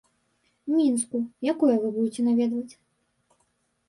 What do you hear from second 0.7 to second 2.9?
Мінску, якое вы будзеце наведваць?